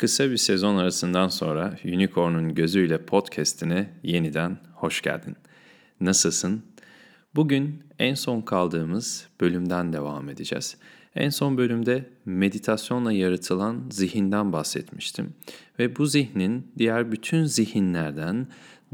[0.00, 5.36] Kısa bir sezon arasından sonra Unicorn'un gözüyle podcast'ine yeniden hoş geldin.
[6.00, 6.62] Nasılsın?
[7.34, 10.76] Bugün en son kaldığımız bölümden devam edeceğiz.
[11.14, 15.34] En son bölümde meditasyonla yaratılan zihinden bahsetmiştim
[15.78, 18.46] ve bu zihnin diğer bütün zihinlerden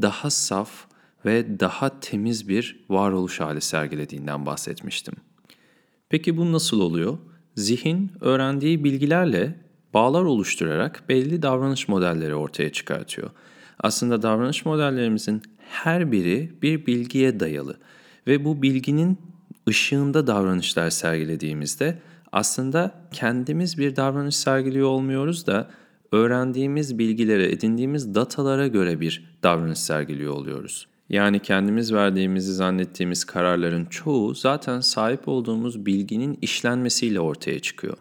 [0.03, 0.87] daha saf
[1.25, 5.15] ve daha temiz bir varoluş hali sergilediğinden bahsetmiştim.
[6.09, 7.19] Peki bu nasıl oluyor?
[7.57, 9.66] Zihin öğrendiği bilgilerle
[9.97, 13.31] bağlar oluşturarak belli davranış modelleri ortaya çıkartıyor.
[13.81, 17.77] Aslında davranış modellerimizin her biri bir bilgiye dayalı
[18.27, 19.19] ve bu bilginin
[19.69, 21.99] ışığında davranışlar sergilediğimizde
[22.33, 25.71] aslında kendimiz bir davranış sergiliyor olmuyoruz da
[26.13, 30.87] öğrendiğimiz bilgilere, edindiğimiz datalara göre bir davranış sergiliyor oluyoruz.
[31.09, 37.97] Yani kendimiz verdiğimizi zannettiğimiz kararların çoğu zaten sahip olduğumuz bilginin işlenmesiyle ortaya çıkıyor.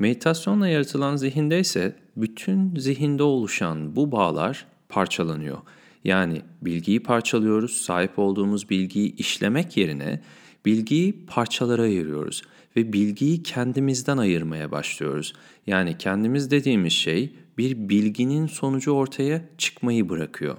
[0.00, 5.58] Meditasyonla yaratılan zihinde ise bütün zihinde oluşan bu bağlar parçalanıyor.
[6.04, 10.20] Yani bilgiyi parçalıyoruz, sahip olduğumuz bilgiyi işlemek yerine
[10.66, 12.42] bilgiyi parçalara ayırıyoruz
[12.76, 15.32] ve bilgiyi kendimizden ayırmaya başlıyoruz.
[15.66, 20.56] Yani kendimiz dediğimiz şey bir bilginin sonucu ortaya çıkmayı bırakıyor.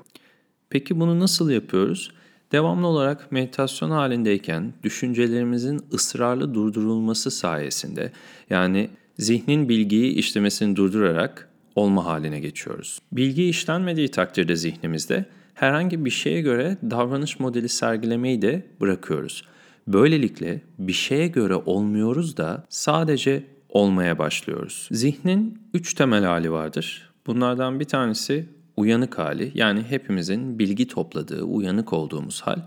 [0.69, 2.11] Peki bunu nasıl yapıyoruz?
[2.51, 8.11] Devamlı olarak meditasyon halindeyken düşüncelerimizin ısrarlı durdurulması sayesinde
[8.49, 8.89] yani
[9.21, 12.99] zihnin bilgiyi işlemesini durdurarak olma haline geçiyoruz.
[13.11, 19.43] Bilgi işlenmediği takdirde zihnimizde herhangi bir şeye göre davranış modeli sergilemeyi de bırakıyoruz.
[19.87, 24.87] Böylelikle bir şeye göre olmuyoruz da sadece olmaya başlıyoruz.
[24.91, 27.09] Zihnin üç temel hali vardır.
[27.27, 28.45] Bunlardan bir tanesi
[28.77, 32.59] uyanık hali yani hepimizin bilgi topladığı, uyanık olduğumuz hal.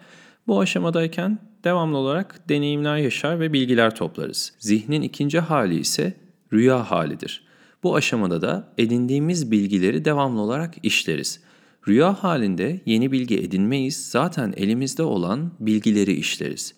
[0.46, 4.52] Bu aşamadayken devamlı olarak deneyimler yaşar ve bilgiler toplarız.
[4.58, 7.42] Zihnin ikinci hali ise rüya halidir.
[7.82, 11.40] Bu aşamada da edindiğimiz bilgileri devamlı olarak işleriz.
[11.88, 16.74] Rüya halinde yeni bilgi edinmeyiz, zaten elimizde olan bilgileri işleriz.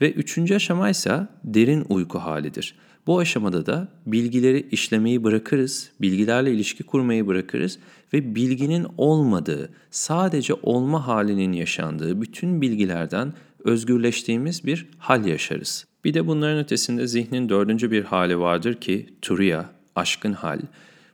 [0.00, 2.74] Ve üçüncü aşama ise derin uyku halidir.
[3.06, 7.78] Bu aşamada da bilgileri işlemeyi bırakırız, bilgilerle ilişki kurmayı bırakırız
[8.12, 13.32] ve bilginin olmadığı, sadece olma halinin yaşandığı bütün bilgilerden
[13.64, 15.86] özgürleştiğimiz bir hal yaşarız.
[16.04, 20.60] Bir de bunların ötesinde zihnin dördüncü bir hali vardır ki turiya, aşkın hal.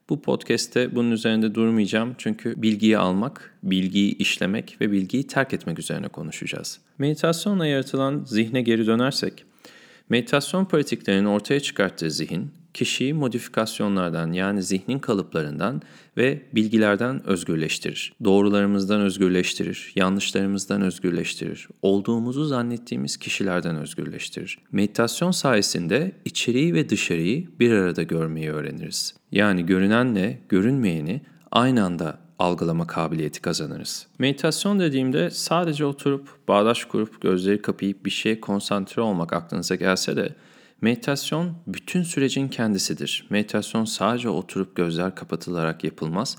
[0.09, 6.09] Bu podcast'te bunun üzerinde durmayacağım çünkü bilgiyi almak, bilgiyi işlemek ve bilgiyi terk etmek üzerine
[6.09, 6.81] konuşacağız.
[6.99, 9.45] Meditasyonla yaratılan zihne geri dönersek,
[10.09, 15.83] meditasyon pratiklerinin ortaya çıkarttığı zihin, kişiyi modifikasyonlardan yani zihnin kalıplarından
[16.17, 18.13] ve bilgilerden özgürleştirir.
[18.25, 24.59] Doğrularımızdan özgürleştirir, yanlışlarımızdan özgürleştirir, olduğumuzu zannettiğimiz kişilerden özgürleştirir.
[24.73, 29.15] Meditasyon sayesinde içeriği ve dışarıyı bir arada görmeyi öğreniriz.
[29.33, 31.21] Yani görünenle görünmeyeni
[31.51, 34.07] aynı anda algılama kabiliyeti kazanırız.
[34.19, 40.35] Meditasyon dediğimde sadece oturup bağdaş kurup gözleri kapayıp bir şeye konsantre olmak aklınıza gelse de
[40.81, 43.27] Meditasyon bütün sürecin kendisidir.
[43.31, 46.37] Meditasyon sadece oturup gözler kapatılarak yapılmaz.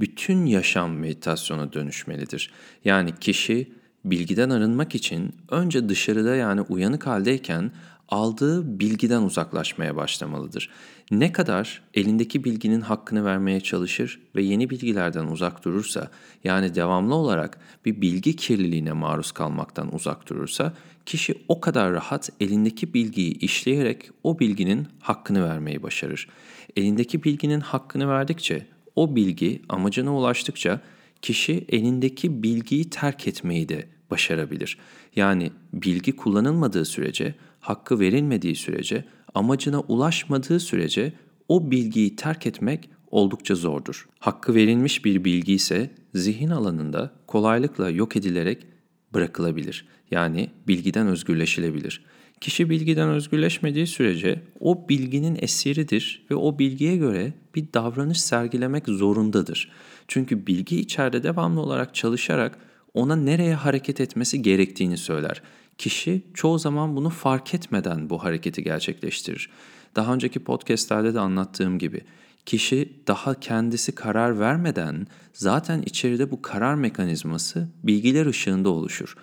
[0.00, 2.50] Bütün yaşam meditasyona dönüşmelidir.
[2.84, 3.72] Yani kişi
[4.04, 7.72] bilgiden arınmak için önce dışarıda yani uyanık haldeyken
[8.08, 10.70] aldığı bilgiden uzaklaşmaya başlamalıdır.
[11.10, 16.10] Ne kadar elindeki bilginin hakkını vermeye çalışır ve yeni bilgilerden uzak durursa,
[16.44, 20.74] yani devamlı olarak bir bilgi kirliliğine maruz kalmaktan uzak durursa,
[21.06, 26.28] kişi o kadar rahat elindeki bilgiyi işleyerek o bilginin hakkını vermeyi başarır.
[26.76, 30.80] Elindeki bilginin hakkını verdikçe, o bilgi amacına ulaştıkça
[31.22, 34.78] kişi elindeki bilgiyi terk etmeyi de başarabilir.
[35.16, 39.04] Yani bilgi kullanılmadığı sürece, hakkı verilmediği sürece,
[39.34, 41.12] amacına ulaşmadığı sürece
[41.48, 44.08] o bilgiyi terk etmek oldukça zordur.
[44.18, 48.66] Hakkı verilmiş bir bilgi ise zihin alanında kolaylıkla yok edilerek
[49.14, 49.86] bırakılabilir.
[50.10, 52.04] Yani bilgiden özgürleşilebilir.
[52.40, 59.70] Kişi bilgiden özgürleşmediği sürece o bilginin esiridir ve o bilgiye göre bir davranış sergilemek zorundadır.
[60.08, 62.58] Çünkü bilgi içeride devamlı olarak çalışarak
[62.94, 65.42] ona nereye hareket etmesi gerektiğini söyler.
[65.78, 69.50] Kişi çoğu zaman bunu fark etmeden bu hareketi gerçekleştirir.
[69.96, 72.00] Daha önceki podcastlerde de anlattığım gibi
[72.46, 79.16] kişi daha kendisi karar vermeden zaten içeride bu karar mekanizması bilgiler ışığında oluşur.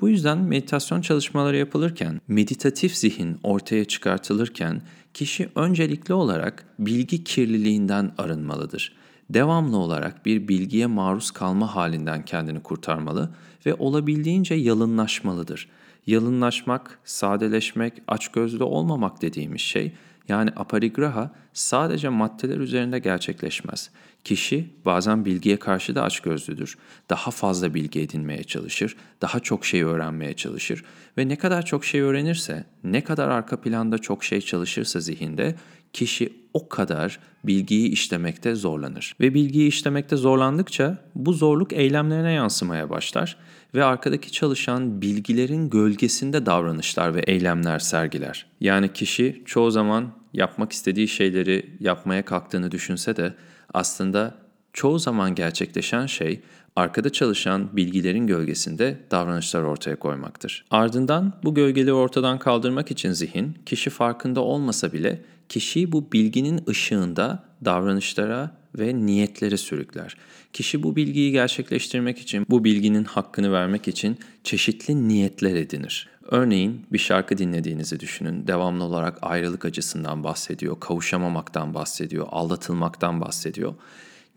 [0.00, 4.82] Bu yüzden meditasyon çalışmaları yapılırken, meditatif zihin ortaya çıkartılırken
[5.14, 9.01] kişi öncelikli olarak bilgi kirliliğinden arınmalıdır
[9.34, 13.34] devamlı olarak bir bilgiye maruz kalma halinden kendini kurtarmalı
[13.66, 15.68] ve olabildiğince yalınlaşmalıdır.
[16.06, 19.92] Yalınlaşmak, sadeleşmek, açgözlü olmamak dediğimiz şey
[20.28, 23.90] Yani aparigraha sadece maddeler üzerinde gerçekleşmez.
[24.24, 26.78] Kişi bazen bilgiye karşı da açgözlüdür.
[27.10, 30.84] Daha fazla bilgi edinmeye çalışır, daha çok şey öğrenmeye çalışır
[31.18, 35.54] ve ne kadar çok şey öğrenirse, ne kadar arka planda çok şey çalışırsa zihinde
[35.92, 39.16] kişi o kadar bilgiyi işlemekte zorlanır.
[39.20, 43.36] Ve bilgiyi işlemekte zorlandıkça bu zorluk eylemlerine yansımaya başlar
[43.74, 48.46] ve arkadaki çalışan bilgilerin gölgesinde davranışlar ve eylemler sergiler.
[48.60, 53.34] Yani kişi çoğu zaman yapmak istediği şeyleri yapmaya kalktığını düşünse de
[53.74, 54.34] aslında
[54.72, 56.40] çoğu zaman gerçekleşen şey
[56.76, 60.64] arkada çalışan bilgilerin gölgesinde davranışlar ortaya koymaktır.
[60.70, 67.44] Ardından bu gölgeleri ortadan kaldırmak için zihin, kişi farkında olmasa bile kişiyi bu bilginin ışığında
[67.64, 70.16] davranışlara ve niyetlere sürükler.
[70.52, 76.08] Kişi bu bilgiyi gerçekleştirmek için, bu bilginin hakkını vermek için çeşitli niyetler edinir.
[76.30, 78.46] Örneğin bir şarkı dinlediğinizi düşünün.
[78.46, 83.74] Devamlı olarak ayrılık acısından bahsediyor, kavuşamamaktan bahsediyor, aldatılmaktan bahsediyor.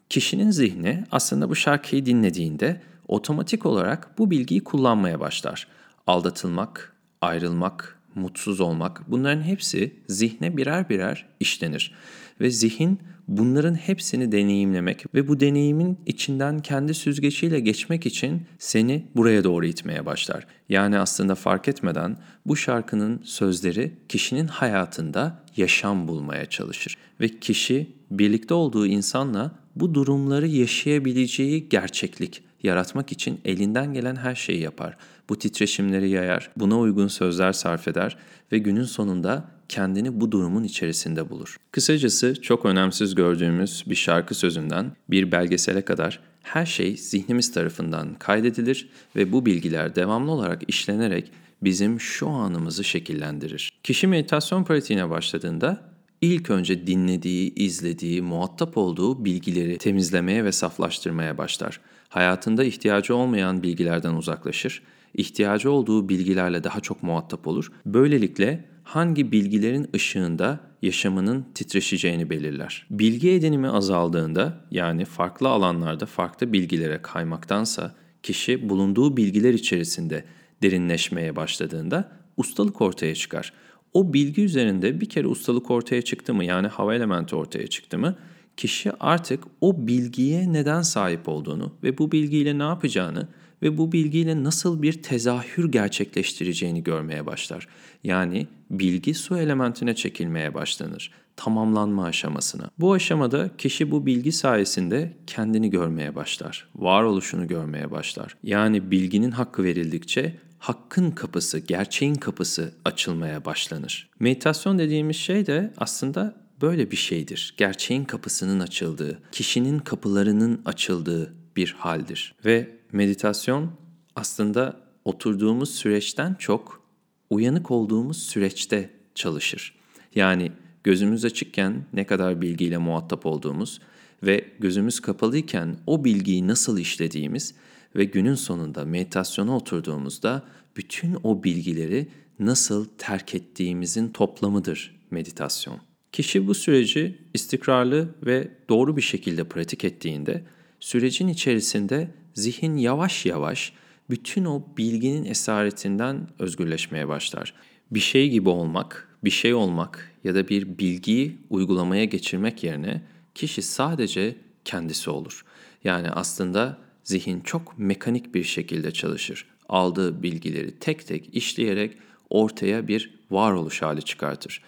[0.10, 5.68] Kişinin zihni aslında bu şarkıyı dinlediğinde otomatik olarak bu bilgiyi kullanmaya başlar.
[6.08, 11.94] Aldatılmak, ayrılmak, mutsuz olmak bunların hepsi zihne birer birer işlenir.
[12.42, 19.44] Ve zihin bunların hepsini deneyimlemek ve bu deneyimin içinden kendi süzgeciyle geçmek için seni buraya
[19.44, 20.48] doğru itmeye başlar.
[20.70, 28.54] Yani aslında fark etmeden bu şarkının sözleri kişinin hayatında yaşam bulmaya çalışır ve kişi birlikte
[28.54, 34.98] olduğu insanla bu durumları yaşayabileceği gerçeklik yaratmak için elinden gelen her şeyi yapar.
[35.30, 38.18] Bu titreşimleri yayar, buna uygun sözler sarf eder
[38.52, 41.58] ve günün sonunda kendini bu durumun içerisinde bulur.
[41.72, 48.90] Kısacası çok önemsiz gördüğümüz bir şarkı sözünden bir belgesele kadar her şey zihnimiz tarafından kaydedilir
[49.16, 51.32] ve bu bilgiler devamlı olarak işlenerek
[51.62, 53.74] bizim şu anımızı şekillendirir.
[53.84, 61.80] Kişi meditasyon pratiğine başladığında ilk önce dinlediği, izlediği, muhatap olduğu bilgileri temizlemeye ve saflaştırmaya başlar.
[62.10, 64.82] Hayatında ihtiyacı olmayan bilgilerden uzaklaşır,
[65.14, 67.72] ihtiyacı olduğu bilgilerle daha çok muhatap olur.
[67.86, 72.88] Böylelikle hangi bilgilerin ışığında yaşamının titreşeceğini belirler.
[72.90, 80.26] Bilgi edinimi azaldığında yani farklı alanlarda farklı bilgilere kaymaktansa kişi bulunduğu bilgiler içerisinde
[80.64, 83.54] derinleşmeye başladığında ustalık ortaya çıkar.
[83.94, 88.16] O bilgi üzerinde bir kere ustalık ortaya çıktı mı yani hava elementi ortaya çıktı mı
[88.58, 93.28] kişi artık o bilgiye neden sahip olduğunu ve bu bilgiyle ne yapacağını
[93.62, 97.68] ve bu bilgiyle nasıl bir tezahür gerçekleştireceğini görmeye başlar.
[98.04, 102.70] Yani bilgi su elementine çekilmeye başlanır tamamlanma aşamasına.
[102.80, 108.38] Bu aşamada kişi bu bilgi sayesinde kendini görmeye başlar, varoluşunu görmeye başlar.
[108.44, 114.10] Yani bilginin hakkı verildikçe hakkın kapısı, gerçeğin kapısı açılmaya başlanır.
[114.20, 117.54] Meditasyon dediğimiz şey de aslında böyle bir şeydir.
[117.58, 122.36] Gerçeğin kapısının açıldığı, kişinin kapılarının açıldığı bir haldir.
[122.46, 123.72] Ve meditasyon
[124.16, 126.82] aslında oturduğumuz süreçten çok
[127.30, 129.76] uyanık olduğumuz süreçte çalışır.
[130.16, 130.52] Yani
[130.84, 133.80] gözümüz açıkken ne kadar bilgiyle muhatap olduğumuz
[134.24, 137.54] ve gözümüz kapalıyken o bilgiyi nasıl işlediğimiz
[137.96, 140.44] ve günün sonunda meditasyona oturduğumuzda
[140.78, 142.08] bütün o bilgileri
[142.40, 145.95] nasıl terk ettiğimizin toplamıdır meditasyon.
[146.16, 150.44] Kişi bu süreci istikrarlı ve doğru bir şekilde pratik ettiğinde
[150.80, 153.74] sürecin içerisinde zihin yavaş yavaş
[154.10, 157.54] bütün o bilginin esaretinden özgürleşmeye başlar.
[157.92, 163.02] Bir şey gibi olmak, bir şey olmak ya da bir bilgiyi uygulamaya geçirmek yerine
[163.36, 165.46] kişi sadece kendisi olur.
[165.84, 169.46] Yani aslında zihin çok mekanik bir şekilde çalışır.
[169.70, 171.98] Aldığı bilgileri tek tek işleyerek
[172.30, 174.62] ortaya bir varoluş hali çıkartır.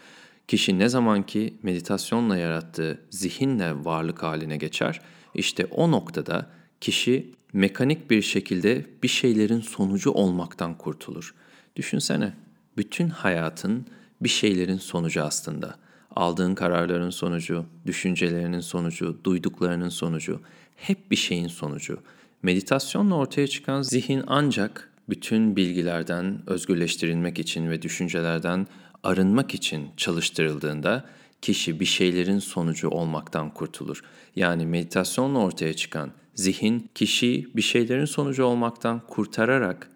[0.48, 5.02] Kişi ne zaman ki meditasyonla yarattığı zihinle varlık haline geçer,
[5.34, 6.50] işte o noktada
[6.82, 11.34] kişi mekanik bir şekilde bir şeylerin sonucu olmaktan kurtulur.
[11.76, 12.34] Düşünsene,
[12.78, 13.86] bütün hayatın
[14.22, 15.76] bir şeylerin sonucu aslında.
[16.16, 20.42] Aldığın kararların sonucu, düşüncelerinin sonucu, duyduklarının sonucu,
[20.76, 22.00] hep bir şeyin sonucu.
[22.44, 28.68] Meditasyonla ortaya çıkan zihin ancak bütün bilgilerden özgürleştirilmek için ve düşüncelerden
[29.04, 31.06] arınmak için çalıştırıldığında
[31.42, 34.02] kişi bir şeylerin sonucu olmaktan kurtulur.
[34.36, 39.90] Yani meditasyonla ortaya çıkan zihin kişiyi bir şeylerin sonucu olmaktan kurtararak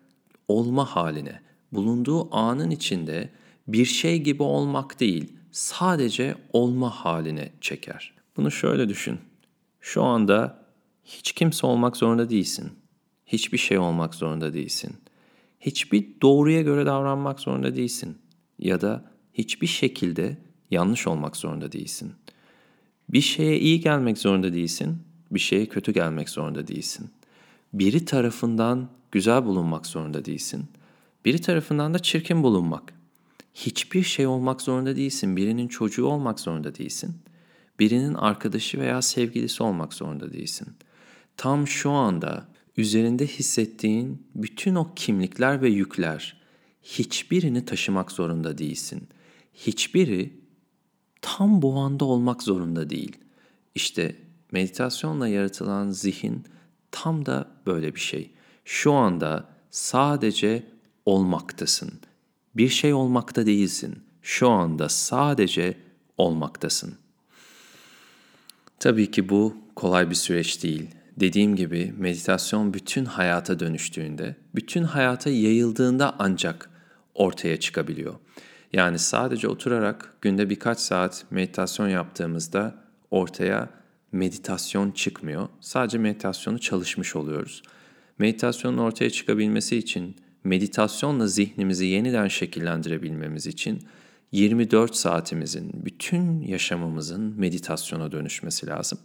[0.47, 1.41] olma haline,
[1.71, 3.29] bulunduğu anın içinde
[3.67, 8.13] bir şey gibi olmak değil, sadece olma haline çeker.
[8.37, 9.19] Bunu şöyle düşün.
[9.81, 10.65] Şu anda
[11.03, 12.71] hiç kimse olmak zorunda değilsin.
[13.25, 14.95] Hiçbir şey olmak zorunda değilsin.
[15.59, 18.17] Hiçbir doğruya göre davranmak zorunda değilsin.
[18.61, 20.37] Ya da hiçbir şekilde
[20.71, 22.13] yanlış olmak zorunda değilsin.
[23.09, 24.97] Bir şeye iyi gelmek zorunda değilsin,
[25.31, 27.09] bir şeye kötü gelmek zorunda değilsin.
[27.73, 30.65] Biri tarafından güzel bulunmak zorunda değilsin.
[31.25, 32.93] Biri tarafından da çirkin bulunmak.
[33.53, 35.35] Hiçbir şey olmak zorunda değilsin.
[35.37, 37.15] Birinin çocuğu olmak zorunda değilsin.
[37.79, 40.67] Birinin arkadaşı veya sevgilisi olmak zorunda değilsin.
[41.37, 46.40] Tam şu anda üzerinde hissettiğin bütün o kimlikler ve yükler
[46.83, 49.07] hiçbirini taşımak zorunda değilsin.
[49.53, 50.33] Hiçbiri
[51.21, 53.17] tam bu anda olmak zorunda değil.
[53.75, 54.15] İşte
[54.51, 56.43] meditasyonla yaratılan zihin
[56.91, 58.31] tam da böyle bir şey.
[58.65, 60.63] Şu anda sadece
[61.05, 61.91] olmaktasın.
[62.55, 64.03] Bir şey olmakta değilsin.
[64.21, 65.77] Şu anda sadece
[66.17, 66.93] olmaktasın.
[68.79, 70.87] Tabii ki bu kolay bir süreç değil.
[71.19, 76.70] Dediğim gibi meditasyon bütün hayata dönüştüğünde, bütün hayata yayıldığında ancak
[77.15, 78.13] ortaya çıkabiliyor.
[78.73, 82.75] Yani sadece oturarak günde birkaç saat meditasyon yaptığımızda
[83.11, 83.69] ortaya
[84.11, 85.47] meditasyon çıkmıyor.
[85.61, 87.63] Sadece meditasyonu çalışmış oluyoruz.
[88.19, 93.83] Meditasyonun ortaya çıkabilmesi için, meditasyonla zihnimizi yeniden şekillendirebilmemiz için
[94.31, 98.99] 24 saatimizin, bütün yaşamımızın meditasyona dönüşmesi lazım.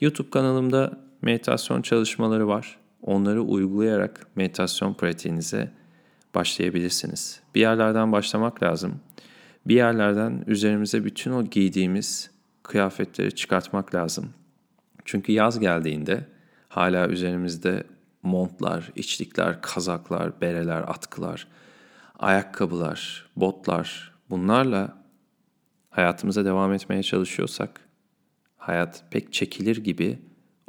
[0.00, 2.76] YouTube kanalımda meditasyon çalışmaları var.
[3.02, 5.70] Onları uygulayarak meditasyon pratiğinize
[6.34, 7.40] başlayabilirsiniz.
[7.54, 9.00] Bir yerlerden başlamak lazım.
[9.66, 12.30] Bir yerlerden üzerimize bütün o giydiğimiz
[12.62, 14.30] kıyafetleri çıkartmak lazım.
[15.04, 16.26] Çünkü yaz geldiğinde
[16.68, 17.84] hala üzerimizde
[18.22, 21.46] montlar, içlikler, kazaklar, bereler, atkılar,
[22.18, 25.04] ayakkabılar, botlar bunlarla
[25.90, 27.80] hayatımıza devam etmeye çalışıyorsak
[28.56, 30.18] hayat pek çekilir gibi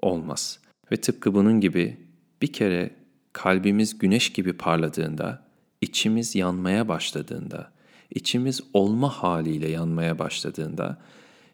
[0.02, 0.60] olmaz.
[0.92, 1.98] Ve tıpkı bunun gibi
[2.42, 2.96] bir kere
[3.34, 5.45] kalbimiz güneş gibi parladığında,
[5.82, 7.72] içimiz yanmaya başladığında,
[8.10, 11.01] içimiz olma haliyle yanmaya başladığında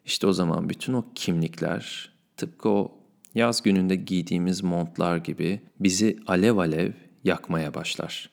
[0.06, 2.98] işte o zaman bütün o kimlikler tıpkı o
[3.36, 6.92] yaz gününde giydiğimiz montlar gibi bizi alev alev
[7.24, 8.30] yakmaya başlar.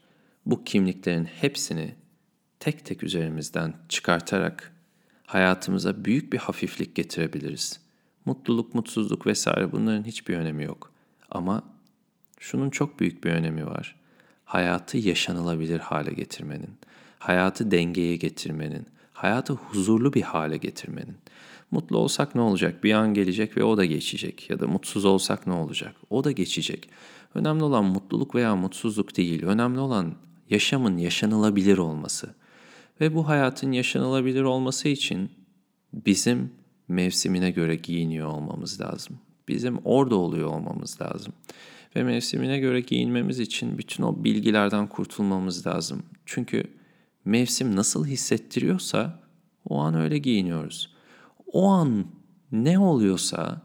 [0.47, 1.95] Bu kimliklerin hepsini
[2.61, 4.73] tek tek üzerimizden çıkartarak
[5.27, 7.81] hayatımıza büyük bir hafiflik getirebiliriz.
[8.25, 10.93] Mutluluk, mutsuzluk vesaire bunların hiçbir önemi yok.
[11.31, 11.63] Ama
[12.41, 13.98] şunun çok büyük bir önemi var.
[14.49, 16.71] Hayatı yaşanılabilir hale getirmenin,
[17.19, 21.17] hayatı dengeye getirmenin, hayatı huzurlu bir hale getirmenin.
[21.71, 22.85] Mutlu olsak ne olacak?
[22.85, 24.51] Bir an gelecek ve o da geçecek.
[24.51, 25.95] Ya da mutsuz olsak ne olacak?
[26.11, 26.91] O da geçecek.
[27.35, 29.43] Önemli olan mutluluk veya mutsuzluk değil.
[29.43, 30.15] Önemli olan
[30.51, 32.35] yaşamın yaşanılabilir olması.
[33.01, 35.31] Ve bu hayatın yaşanılabilir olması için
[35.93, 36.53] bizim
[36.89, 39.19] mevsimine göre giyiniyor olmamız lazım.
[39.49, 41.33] Bizim orada oluyor olmamız lazım.
[41.97, 46.03] Ve mevsimine göre giyinmemiz için bütün o bilgilerden kurtulmamız lazım.
[46.27, 46.65] Çünkü
[47.25, 49.21] mevsim nasıl hissettiriyorsa
[49.69, 50.95] o an öyle giyiniyoruz.
[51.53, 52.07] O an
[52.53, 53.63] ne oluyorsa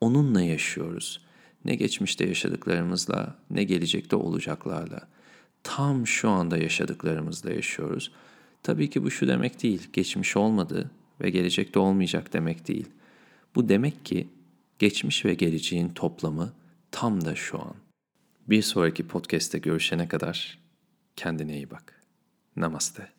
[0.00, 1.20] onunla yaşıyoruz.
[1.64, 5.08] Ne geçmişte yaşadıklarımızla, ne gelecekte olacaklarla.
[5.62, 8.12] Tam şu anda yaşadıklarımızla yaşıyoruz.
[8.62, 12.86] Tabii ki bu şu demek değil, geçmiş olmadı ve gelecekte olmayacak demek değil.
[13.54, 14.28] Bu demek ki
[14.78, 16.52] geçmiş ve geleceğin toplamı
[16.94, 17.74] tam da şu an.
[18.48, 20.58] Bir sonraki podcast'te görüşene kadar
[21.16, 22.02] kendine iyi bak.
[22.56, 23.13] Namaste.